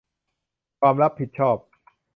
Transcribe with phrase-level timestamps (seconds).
[0.79, 1.57] ความรับผิดชอบ